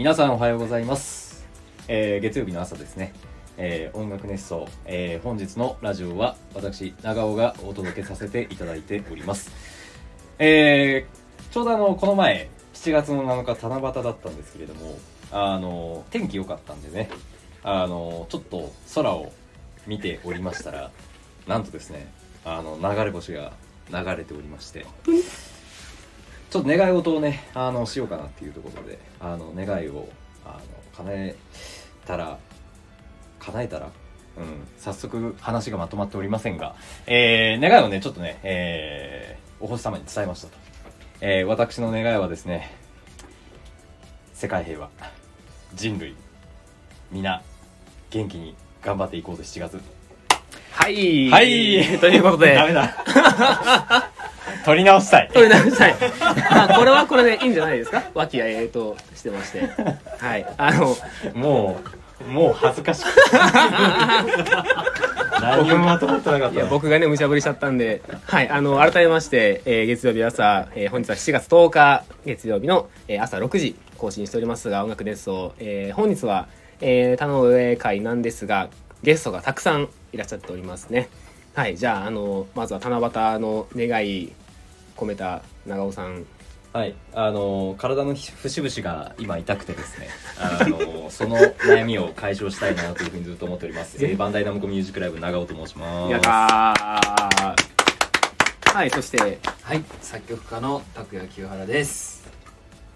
[0.00, 1.46] 皆さんおはようございます、
[1.86, 3.12] えー月曜日の朝ですね、
[3.58, 9.50] えー音楽熱奏、えー本日のラジオは私長尾がお届けさせていただいております。
[10.38, 14.98] えーちょうどあのこの前7月の7日七夕だったんですけれども
[15.32, 17.10] あの天気良かったんでね。
[17.62, 19.30] あのちょっと空を
[19.86, 20.90] 見ておりましたら
[21.46, 22.10] なんとですね
[22.46, 23.52] あの流れ星が
[23.90, 24.86] 流れておりまして。
[26.50, 30.08] ちょっと願い事をねあのしようかなっていうところであの願いを
[30.44, 30.60] あの
[30.96, 31.36] 叶え
[32.06, 32.38] たら
[33.38, 33.86] 叶えたら
[34.36, 36.74] うん早速話がまとまっておりませんが、
[37.06, 40.54] えー願いをねちょっとね、えーお星様に伝えましたと、
[41.20, 42.74] えー私の願いはですね
[44.32, 44.88] 世界平和
[45.74, 46.16] 人類
[47.12, 47.42] 皆
[48.10, 49.80] 元気に頑張っていこうぜ7月。
[50.72, 51.28] はい。
[51.30, 51.98] はい。
[52.00, 52.96] ということで、ダメだ
[54.64, 55.94] 取り直したい取り直したい。
[56.50, 58.02] まあ、これはこれでいいんじゃないですか？
[58.14, 59.62] 和気あいあいとしてまして。
[60.18, 60.46] はい。
[60.56, 60.96] あの、
[61.34, 61.80] も
[62.26, 63.08] うもう恥ずかしく
[65.40, 68.48] 何もまとまってなかったいや、僕がね、無茶ぶりしちゃったんで、はい。
[68.48, 76.48] あの、改めまして、えー月曜日朝、えー本日は7月10日、月曜日の、えー朝6時更新しておりますが、音楽熱奏、えー本日は、
[76.82, 78.68] えー、田上会なんですが、
[79.02, 81.08] ゲストがたくさんいらっしゃっておりますね。
[81.54, 81.76] はい。
[81.76, 84.30] じゃあ、あの、まずは七夕の願い
[85.00, 86.26] 込めた長尾さん、
[86.72, 93.96] はい、あの体の節々が今痛くてですね、あのその悩みを解消したいなというふうにずっと思っております。
[94.04, 94.10] え？
[94.12, 96.12] ーバンダイナムコミュージックライブ長尾と申します。
[96.12, 102.30] やったーはい、そして、はい、作曲家の拓也清原です。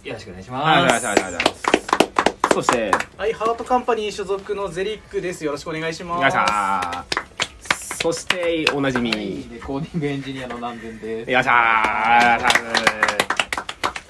[0.05, 0.83] よろしくお願いしあます。
[0.83, 1.63] りがとうございます。
[2.55, 5.45] そして、はい、ハートカンパニー所属のゼリックです。
[5.45, 6.31] よろしくお願いしま
[7.11, 7.14] す。
[8.05, 11.31] そして、おなじみ、はい、レコーディングエンジニアの南禅です。
[11.31, 11.53] よいしょー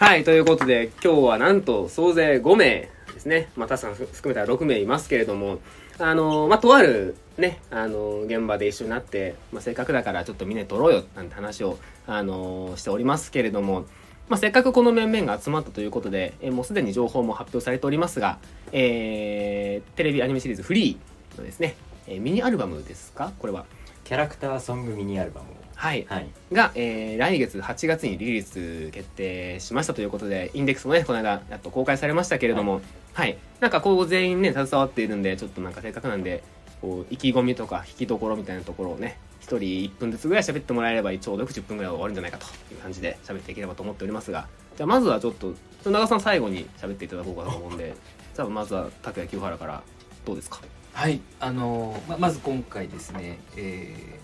[0.05, 3.51] はい、ということで、今日はなんと総勢5名ですね。
[3.55, 5.61] まあ、たさん含めたら6名いますけれども、
[6.01, 11.79] あのーまあ、とあるね、あのー現場で一緒になって、まあ、せっかくだからちょっとみんなで撮ろうよなんて話を、
[12.09, 13.83] あのーしておりますけれども、
[14.29, 18.39] まあ、せっかくこの面々が集まったということで、えーもうすでに情報も発表されておりますが、
[18.73, 21.77] えーテレビアニメシリーズ「フリーのですね、
[22.09, 23.31] えーミニアルバムですか？
[23.39, 23.67] これは。
[24.05, 25.55] キャラクターソングミニアルバムを。
[25.75, 26.29] はい、はい。
[26.53, 28.45] が、えー来月8月にリリー
[28.87, 32.81] ス決定しましたということでインデックスもねこの間やっと公開されましたけれども。
[33.13, 36.43] はい、なんかこう全員ね携わっているんでちょっとなんかせっかくなんで
[36.81, 44.49] こう意気込みとか引きどころみたいなところをね一人1分ずつぐらい喋ってもらえればちょうどよく10分ぐらい終わるんじゃないかという感じで喋っていければと思っておりますが。
[44.77, 45.55] じゃあまずはちょっと
[45.85, 47.95] 長尾さん最後に喋っていただこうかなと思うんで
[48.35, 49.83] じゃあまずは拓也清原から
[50.25, 50.61] どうですか？
[50.95, 54.17] はい、あのーままず今回ですね、え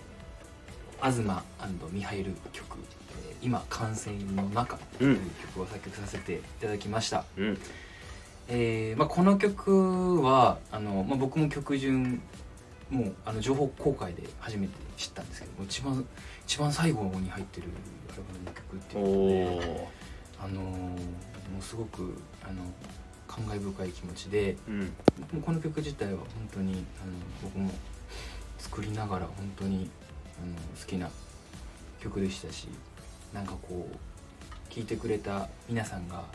[1.01, 2.79] ー、東ミハイル曲、
[3.29, 7.25] えー今感染の中という曲を作曲させていただきました。
[7.37, 7.57] うん
[8.47, 12.21] えーまあ、この曲はあの、まあ、僕も曲順
[12.89, 16.05] もうあの情報公開で初めて知ったんですけども一番
[16.45, 17.67] 一番最後に入ってる
[18.13, 19.87] アルバムの曲っていうことで、
[20.39, 21.21] あのー
[21.51, 22.63] もうすごくあの
[23.33, 24.79] 感慨深い気持ちでうん。
[24.81, 24.87] も
[25.35, 27.11] うこの曲自体は本当にあの
[27.41, 27.71] 僕も
[28.57, 29.89] 作りながら本当に
[30.41, 31.09] あの好きな
[32.01, 32.67] 曲でしたし
[33.33, 36.25] なんかこう聴いてくれた皆さんが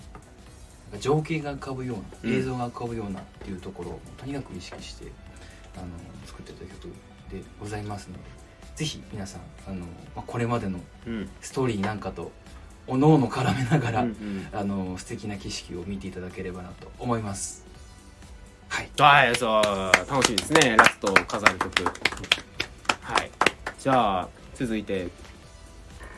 [1.00, 2.32] 情景が浮かぶよううん。
[2.32, 5.12] な映像が浮かぶようなっていうところをとにかく意識して
[5.76, 5.86] あの
[6.24, 6.88] 作ってた曲
[7.30, 8.20] でございますので
[8.76, 9.86] ぜひ皆さんあの、ま
[10.16, 11.28] あ、これまでのうん。
[11.42, 12.32] ストーリーなんかと
[12.86, 17.66] おのおの絡めながら、うんうんあの素敵な景色を見ていただければなと思います
[18.68, 19.62] はいはい、そう、
[20.10, 20.76] 楽しみですね。
[20.76, 21.84] ラストを飾る曲。
[23.00, 23.30] はい。
[23.78, 25.08] じゃあ、続いて、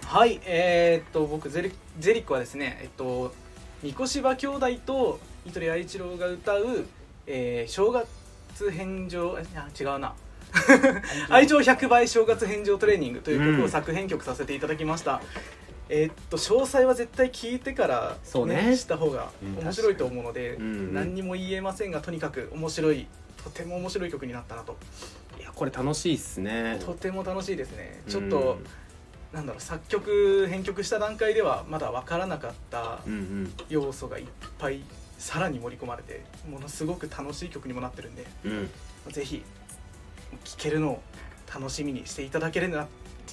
[0.07, 3.35] はい、えーっと、僕ゼリ、ゼリックはですね、えっと、
[3.83, 6.87] 三越柴兄弟とニトリ愛一郎が歌う、
[7.27, 10.15] えー正月返上、あ違うな。
[11.29, 15.21] 愛情100倍正月返上トレーニングという曲うんを作編曲させていただきました。
[15.91, 23.07] えーっと詳細は絶対聞いてから、そうねした方がうん面白いと思うので、うんうん何にも言えませんがとにかく面白い
[23.43, 24.77] とても面白い曲になったなと
[25.39, 26.79] いや、これ楽しいっすね。
[26.85, 28.65] とても楽しいですねちょっうとん、
[29.33, 33.01] なんだろう作曲編曲した段階ではまだ分からなかった。
[33.69, 34.27] 要素がいっ
[34.59, 34.83] ぱい
[35.19, 38.71] さらに盛り込まれてものすごく楽しい曲にもなってるんでうん。
[39.13, 39.43] ぜひ
[40.45, 41.03] 聴けるのを
[41.53, 42.87] 楽しみにしていただければ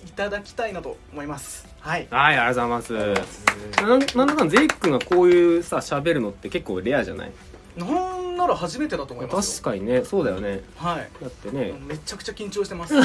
[0.06, 1.65] いただきたいなと思います。
[1.80, 2.07] はい。
[2.09, 3.86] はい、ありがとうございます。
[3.86, 7.31] なんだかんだゼイ君がこういうさ、喋るのって結構レアじゃない？
[7.77, 9.63] なんなら初めてだと思いますよ。
[9.63, 10.62] 確かにね、そうだよね。
[10.77, 11.09] はい。
[11.21, 12.94] だってね、めちゃくちゃ緊張してます。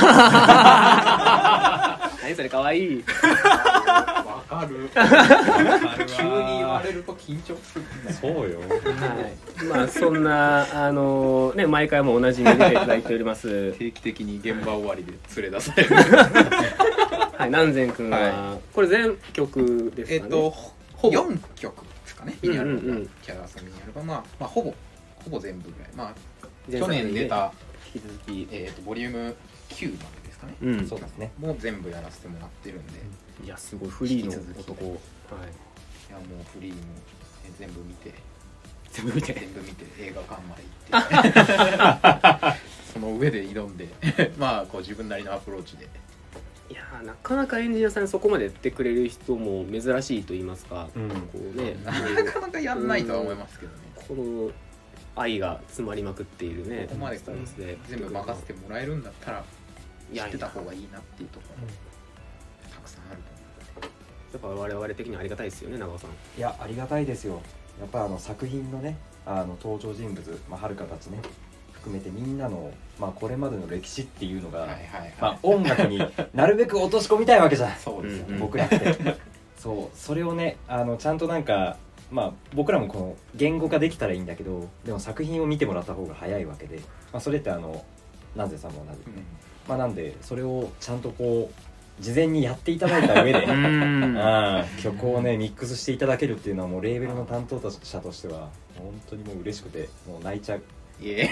[2.23, 3.05] 何それかわいい。
[4.51, 4.91] わかる
[6.07, 7.85] 急に言われると緊張する。
[8.21, 8.61] そうよ。
[8.61, 9.31] は
[9.63, 13.73] い、まあそんなあのね毎回もおなじみでいただいております。
[13.75, 15.97] 定期的に現場終わりで連れ出される。
[17.41, 20.23] はい南禅君は、はこれ全曲ですかね。
[20.25, 20.51] えっと
[20.97, 22.37] ほぼ4曲ですかね。
[22.43, 24.75] ミニアルバム、うんうんうんキャラさんミニアルバムは、まあ、ほぼ
[25.25, 25.89] ほぼ全部ぐらい。
[25.95, 26.15] まあ
[26.71, 27.53] 去年出た、
[27.95, 29.37] 引き続き、えー、とボリューム
[29.71, 30.57] 9までかね。
[30.63, 30.89] うん。
[30.89, 31.33] そうですね。
[31.39, 32.93] もう全部やらせてもらってるんで、
[33.43, 34.85] いいやすごいフリーの男。
[34.85, 34.95] はい。
[36.11, 36.79] やもうフリーも
[37.47, 38.13] え全部見て。
[38.91, 39.33] 全部見て。
[39.35, 40.99] 全部見て映画館まで行
[42.43, 42.61] って。
[42.93, 43.89] その上で挑んで。
[44.39, 45.89] まあこう自分なりのアプローチで。
[46.69, 51.09] いやーなかなかエンジニアさんにそこまでやってくれる人も珍しいと言いますか、うん。
[51.09, 51.77] こうね。
[51.85, 51.93] な
[52.25, 53.79] かなかやんないとは思いますけどね。
[53.97, 54.51] この
[55.17, 57.19] 愛が詰まりまくっているねここまで。
[57.89, 59.45] 全部任せてもらえるんだったら
[60.15, 61.67] 知ってた方がいいなっていうところ
[62.73, 63.21] たくさんある
[63.81, 63.89] と
[64.41, 66.11] 思やっぱ我々的にはありがたいですよね長尾さん。
[66.39, 67.43] いやありがたいですよ。
[67.81, 68.97] やっぱあの作品のね
[69.27, 71.21] あの登場人物まあはるかたちね
[71.73, 75.99] 含めてみんなの、まあ、これまでの歴史っていうのが、うはいはいはい、まあ、音楽に
[76.35, 77.77] なるべく落とし込みたいわけじゃん。
[77.77, 78.77] そうですよね、うん僕らって。
[79.57, 79.97] そう。
[79.97, 81.79] それをねあのちゃんとなんか
[82.11, 86.79] まあ僕らもこの言語化できたらいいんだけどでも作品を見てもらった方が早いわけで、
[87.13, 87.85] まあ、それってあの
[88.35, 89.25] 南ぜさんも同じ、うん
[89.71, 94.19] まあ、なんでそれをちゃんとこう事前にやっていただいた上で ん。
[94.19, 100.63] ああ曲をねミックスしていただけるっていうのはもうレーベルの担当者としては本当にもう嬉しくてもう泣いちゃう。
[101.01, 101.29] いえ。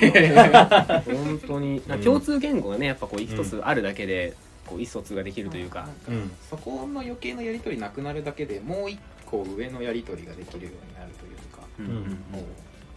[1.04, 1.82] 本当に。
[1.88, 4.34] うん共通言語がねやっぱこう一つあるだけで
[4.66, 6.30] こう意思疎通ができるというか、うん。
[6.48, 11.94] そこの余計なやり取りなくなるだけでもう一個上のやり取りができるようになるというかうんうん。
[12.30, 12.44] もう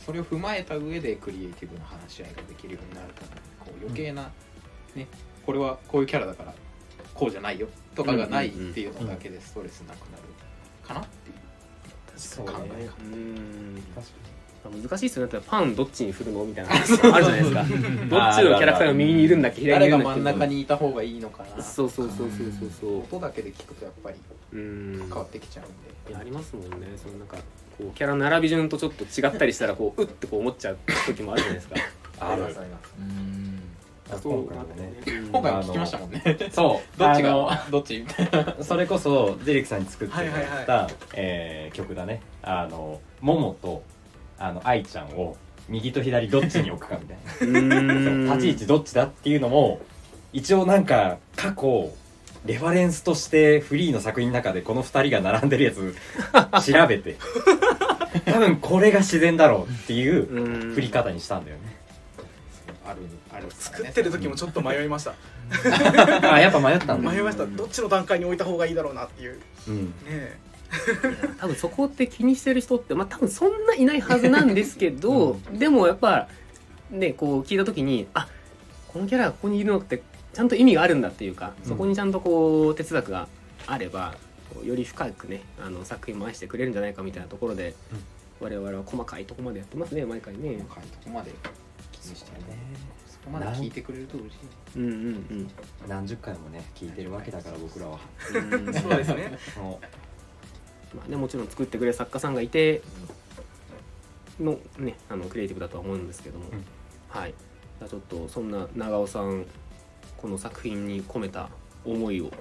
[0.06, 3.22] それを踏まえた上でクリエイティブな話し合いができるようになると
[3.60, 4.30] こう余計な、
[4.94, 5.08] ね
[5.46, 6.54] これはこういうキャラだから
[7.14, 7.68] こうじゃないよ。
[7.96, 10.24] とかがないっていうのだけでストレスなくなる
[10.88, 11.36] かなっていう。
[12.16, 12.88] そう考えね。
[12.88, 13.84] 方うん。
[13.96, 14.12] 確か
[14.90, 15.26] 難しいですよ。
[15.28, 16.70] ねパンどっちに振るのみたいな。
[16.72, 17.64] 話あるじゃないですか。
[18.10, 19.62] どっちのキャラクターが右にいるんだっけ？
[19.62, 21.64] 左にい誰がるんだっけ真ん中にいた方がいいのかな？
[21.64, 22.30] そうそうそうそう
[22.60, 23.00] そうそう。
[23.00, 24.18] 音だけで聞くとやっぱり
[24.54, 25.74] うん変わってきちゃうんで。
[26.12, 26.88] いやありますもんね。
[26.98, 27.38] そのなんか
[27.78, 30.78] こうキャラ並び順とちょっと違ったりしたらこううってこう思っちゃう
[31.08, 31.76] 時もあるじゃないですか。
[32.32, 32.94] ありますあります
[34.16, 34.94] うん今回もね。
[35.08, 35.28] うん。
[35.28, 36.22] 今回も聞きましたもんね。
[36.52, 37.98] そうどっちがどっち？
[38.00, 40.94] みたいなそれこそゼリクさんに作ってもらはいった、はい。
[41.16, 42.22] えー曲だね。
[42.44, 43.84] あのモモと
[44.38, 45.38] あの愛ちゃんを
[45.70, 47.82] 右と左どっちに置くかみたいな。
[48.36, 49.80] 立ち位置どっちだっていうのも
[50.34, 51.92] 一応なんか過去
[52.46, 55.96] レファレンスとしてフリーの作品の中でこの2人が並んでるやつ
[56.74, 57.16] 調べて
[58.26, 60.74] 多分これが自然だろうっていううん。
[60.74, 61.76] 振り方にしたんだよね
[62.86, 63.02] ある
[63.32, 65.14] ある作ってる時もちょっと迷いました。
[66.34, 67.12] あやっぱ迷ったんだ。
[67.12, 67.46] 迷いました。
[67.46, 69.36] どっちの段階に置いた方がいいだろうなっていう。
[69.36, 69.94] ねうん。
[70.08, 70.38] え。
[71.40, 76.28] 多分そこって気にしてる人ってまあ多分そんないないはずなんですけど、 でもやっぱ
[76.90, 78.28] ねこう聞いた時にあ
[78.88, 80.02] このキャラがここにいるのって
[80.34, 81.70] ちゃんと意味があるんだっていうか、うん。
[81.70, 83.28] そこにちゃんとこう哲学が
[83.68, 84.16] あれば
[84.64, 87.76] より深くねあの作品も愛してくれるんじゃないかみたいなところで、
[88.40, 90.58] 我々は細かいところまでやってますね毎回ね。
[90.58, 91.32] 細かいとこまで
[92.02, 92.58] 気にしてるね。
[93.08, 94.38] そこまで聞いてくれると嬉しい。
[94.78, 95.52] うんうん
[95.88, 98.00] 何十回もね聞いてるわけだから僕らは。
[98.34, 98.68] うん。
[98.68, 99.38] うんそうですね。
[99.54, 99.62] そ
[100.96, 102.82] まあね、もちろん作ってくれる作家さんがいて
[104.40, 106.66] の,、ね、あのクリエイティブだとは思うんですけども、うん。
[107.08, 107.34] はい。
[107.80, 109.46] じゃあちょっとそんな長尾さん
[110.18, 111.50] この作品に込めた
[111.86, 112.32] 思いをい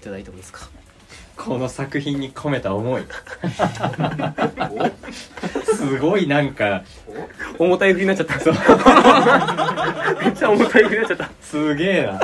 [0.00, 0.66] ただいてもいいですか？
[0.66, 0.68] う
[1.36, 3.02] この作品に込めた思い。
[5.64, 6.82] すごいなんか
[7.58, 8.40] 重たい振りになっちゃった。
[8.40, 8.54] そう。
[10.24, 11.30] めっちゃ重たい振りになっちゃった。
[11.40, 12.20] すげえな。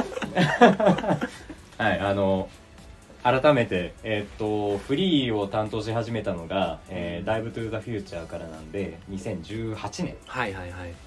[1.78, 2.48] はいあの
[3.24, 10.16] 改めてえーっとフリーを担当し始めたのが「えー、ダイブ・トゥ・ザ・フューチャー」からなんで2018年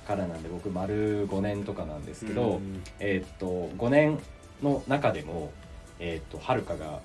[0.08, 4.20] からなんで僕丸5年とかなんですけど、うんえーっと5年
[4.64, 5.52] の中でも
[6.00, 7.00] えーっとはるかがまあ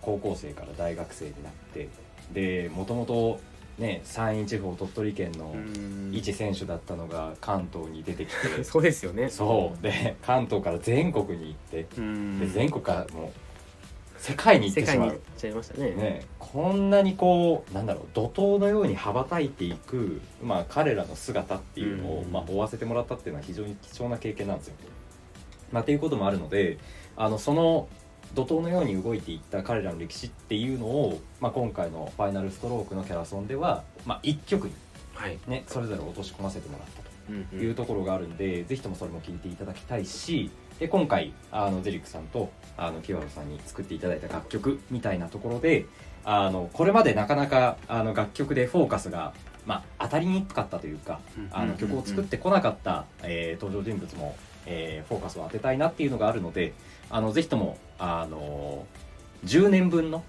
[0.00, 1.88] 高校生から大学生になって
[2.32, 3.40] でもともと
[3.78, 6.10] ね山陰地方鳥取県のうん。
[6.12, 8.64] 一選手だったのが関東に出てきて。
[8.64, 9.28] そうですよね。
[9.28, 9.82] そう。
[9.82, 11.86] で関東から全国に行って。
[11.98, 12.40] うん。
[12.40, 13.30] で全国からもう
[14.18, 15.20] 世界に行ってしまう。
[15.36, 15.90] ちゃいましたね。
[15.90, 22.32] ね、こんなにこうなんだろう怒涛のように羽ばたいていく、まあ、彼らの姿っていうのを、うん。
[22.32, 24.74] まあ、追わせてもらったっていうのは非常に貴重な経験なんですよ。
[25.70, 26.78] まあ、っていうこともあるので
[27.16, 27.88] あのその
[28.34, 34.74] 怒涛のように動いていった彼らの歴史っていうのを、まあ、今回の「ファイナルストローク」のキャラソンでは、まあ、1曲に、
[35.14, 37.08] はい、ね、それぞれ落とし込ませてもらったと。
[37.54, 45.86] いうところがあるんで、ぜひともそれも聞いていただきたいしで今回あのゼリックさんとあの清原さんに作っていただいた楽曲みたいなところで
[46.24, 49.32] あのこれまでなかなかあの楽曲でフォーカスが、
[49.66, 51.20] まあ、当たりにくかったというか、
[51.50, 56.74] あの曲を作ってこなかった、えー登場人物も、えーフォーカスを当てたいなっていうのがあるので
[57.10, 58.86] あのぜひともあの
[59.44, 60.24] 10年分の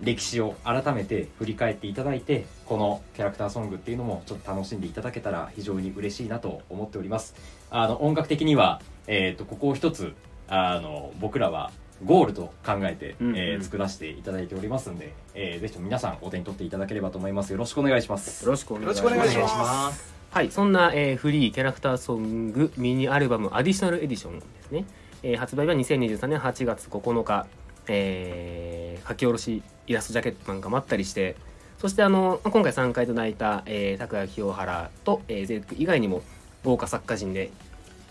[0.00, 7.34] 歴史を改めて振り返っていただいてこのキャラクターソングっていうのもちょっと楽しんでいただけたら非常に嬉しいなと思っております。
[7.70, 10.14] あの音楽的には、えー、とここを一つ
[10.48, 11.70] あの僕らは
[12.04, 13.36] ゴールと考えて、うんうん。
[13.36, 17.52] えー作らせていただいておりますんで、えーぜひとも皆さんお手に取っていただければと思います。
[17.52, 18.44] よろしくお願いします。
[18.44, 19.54] よろしくお願いしよろしくお願いします。
[19.56, 24.84] ますはい、そんな、えーフリーキャラクターソングミニアルバムアディショナルエディションですね、
[25.26, 27.46] えー発売は2023年8月9日、
[27.88, 31.36] えー書き下ろしイラストジャケットなんかもあったりして
[31.78, 36.22] そしてあの今回参加いただいた、えー、拓也清原と、えーゼリック以外にも
[36.62, 37.50] 豪華作家陣で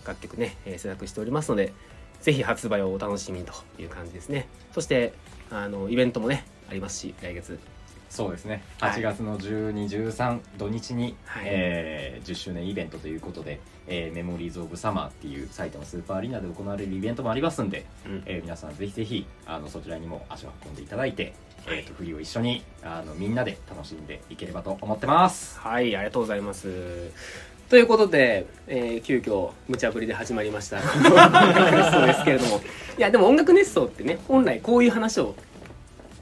[0.04, 1.72] 楽曲ね、えー制作しておりますので
[2.20, 4.48] ぜひ発売をお楽しみという感じですね。
[4.72, 5.12] そして
[5.50, 7.58] あのイベントもねありますし来月
[8.14, 8.62] そうですね。
[8.80, 8.92] はい。
[8.92, 11.42] 8月の1213土日に、はい。
[11.46, 18.22] えー10周年イベントということで、えーメモリーズ・オブ・サマーっていう埼玉スーパーアリーナで行われるイベントもありますんで、うん。
[18.24, 21.34] えー皆さんぜひぜひあのそちらにも足を運んでいただいて、
[21.66, 25.58] えー、と振りを一緒にあのみんなで楽しんでいければと思ってます。
[25.58, 27.10] はい、ありがとうございます。
[27.68, 30.78] ということで、えー急遽無茶ぶりで始まりました。
[30.78, 32.60] 音楽熱奏ですけれども。
[32.96, 35.34] いやでも音楽熱奏ってね本来こういう話を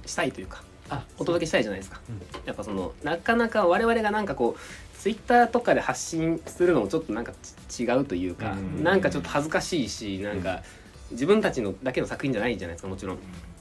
[0.07, 2.01] したいというかあお届けしたいじゃないですか、
[2.45, 7.33] やっぱそのなかなか我々がなんかこうツイッターとかで発信するのもちょっとなんか
[7.69, 8.85] ち違うというか、うん。
[8.85, 10.63] なんかちょっと恥ずかしいしなんか
[11.11, 13.19] 自分たちのだけの作品じゃないじゃないですかもちろん。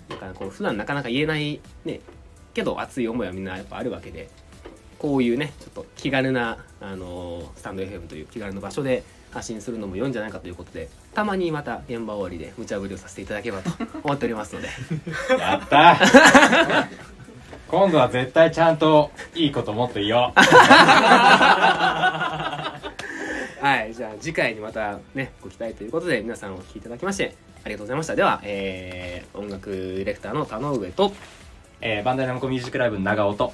[0.09, 2.01] だからこう普段なかなか言えないね
[2.53, 4.29] けど熱い思いはみんなやっぱあるわけで
[4.99, 13.71] こういうねちょっと気軽な、あのースタンド FM という気軽な場所で発信するのも良いんじゃないかということでたまにまた現場終わりで無茶ぶりをさせていただければと
[14.03, 14.69] 思っておりますので。
[15.39, 15.97] やった
[17.67, 20.31] 今度は絶対ちゃんといいこともっと言おう。
[23.61, 28.15] はいじゃあ次回にまたねご期待ということで皆さんお聞きいただきましてありがとうございました。
[28.15, 31.13] では、えー音楽ディレクターの田上と
[31.79, 33.53] えーバンダイナムコミュージックライブの長尾と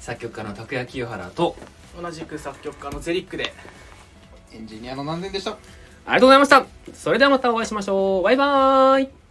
[0.00, 1.56] 作曲家の拓也清原と
[2.00, 3.52] 同じく作曲家のゼリックで
[4.54, 5.50] エンジニアの南電でした。
[5.50, 6.66] ありがとうございました。
[6.94, 8.22] それではまたお会いしましょう。
[8.22, 9.23] バイバーイ。